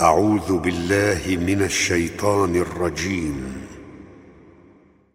[0.00, 3.34] أعوذ بالله من الشيطان الرجيم.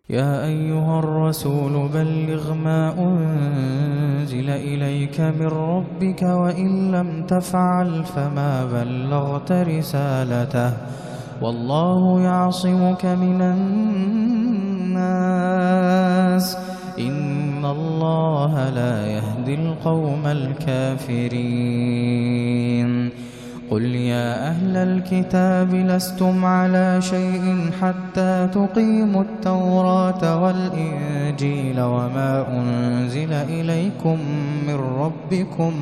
[0.09, 10.73] يا أيها الرسول بلغ ما أنزل إليك من ربك وإن لم تفعل فما بلغت رسالته.
[11.41, 14.97] والله يعصمك من الناس.
[16.99, 21.23] إن الله لا يهدي القوم الكافرين.
[23.73, 34.17] قل يا أهل الكتاب لستم على شيء حتى تقيموا التوراة والإنجيل وما أنزل إليكم
[34.67, 35.73] من ربكم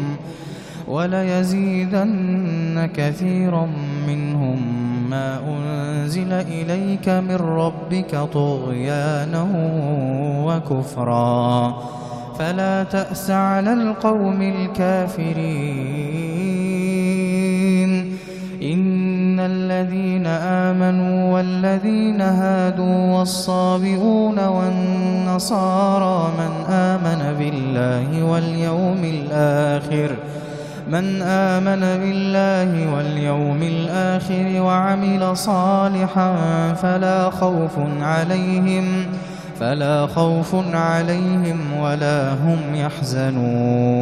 [0.88, 3.67] وليزيدن كثيرا
[4.08, 4.59] منهم
[5.09, 9.47] ما أنزل إليك من ربك طغيانا
[10.45, 11.77] وكفرا
[12.39, 16.41] فلا تأس على القوم الكافرين
[21.61, 30.13] والذين هادوا والصابئون والنصارى من آمن بالله واليوم الآخر ۖ
[30.91, 36.33] من آمن بالله واليوم الآخر وعمل صالحا
[36.73, 37.71] فلا خوف
[38.02, 39.05] عليهم
[39.59, 44.02] فلا خوف عليهم ولا هم يحزنون.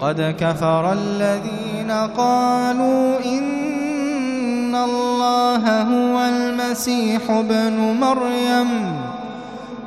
[0.00, 8.96] لقد كفر الذين قالوا إن الله هو المسيح ابن مريم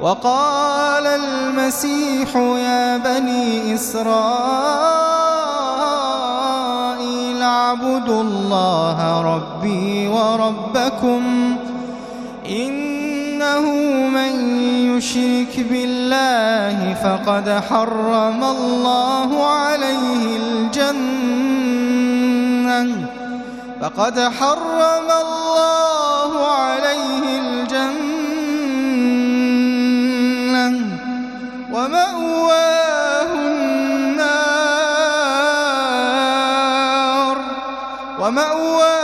[0.01, 4.03] وقال المسيح يا بني إسرائيل
[7.41, 11.21] اعبدوا الله ربي وربكم
[12.49, 13.61] إنه
[14.09, 14.33] من
[14.97, 21.23] يشرك بالله فقد حرم الله عليه الجنة.
[23.81, 28.13] فقد حرم الله عليه الجنة.
[31.73, 34.23] ومأواه النار.
[38.19, 39.02] ومأواه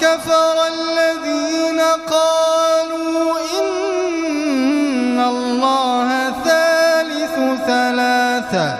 [0.00, 1.80] كفر الذين
[2.10, 7.34] قالوا إن الله ثالث
[7.66, 8.74] ثلاثة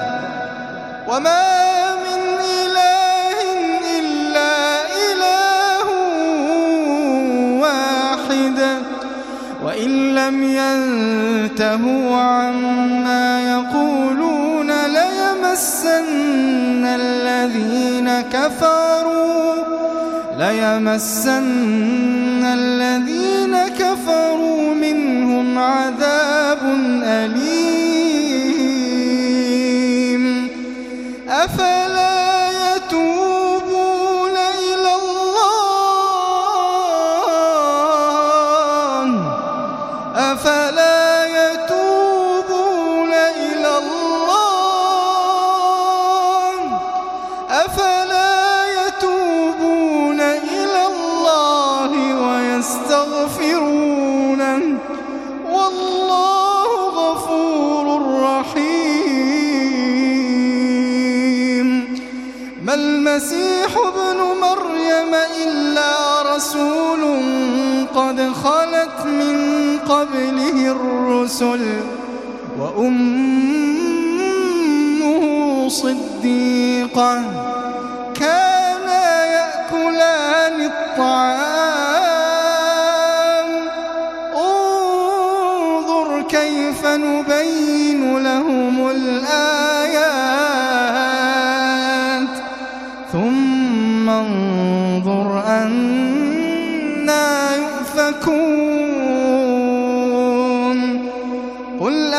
[1.08, 1.56] وما
[9.76, 19.65] وإن لم ينتهوا عما يقولون ليمسن الذين كفروا
[20.38, 21.36] ليمسن
[22.44, 26.58] الذين كفروا منهم عذاب
[27.04, 27.86] أليم.
[31.28, 35.46] أفلا يتوبون إلى الله؟
[40.16, 41.05] أفلا
[70.06, 71.62] قبله الرسل
[72.58, 73.98] وأمه
[75.68, 77.22] صديقة
[78.14, 81.56] كانا يأكلان الطعام.
[84.34, 90.26] انظر كيف نبين لهم الآيات.
[93.12, 96.05] ثم انظر أنا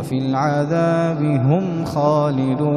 [0.00, 2.70] وفي العذاب هم خالدون.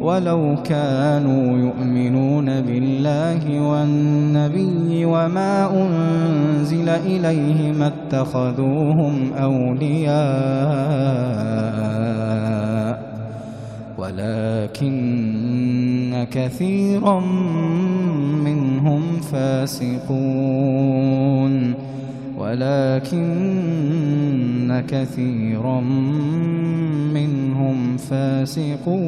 [0.00, 10.10] ولو كانوا يؤمنون بالله والنبي وما أنزل إليه ما اتخذوهم أولياء.
[13.98, 14.90] ولكن
[16.30, 17.20] كثيرا
[18.44, 20.10] منهم فاسقون.
[22.40, 23.20] ولكن
[24.88, 25.80] كثيرا
[27.14, 29.00] منهم فاسقون.